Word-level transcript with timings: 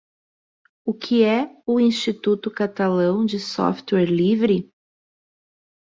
O 0.83 0.95
que 0.95 1.23
é 1.23 1.47
o 1.63 1.79
Instituto 1.79 2.49
Catalão 2.49 3.23
de 3.23 3.39
Software 3.39 4.09
Livre? 4.11 4.67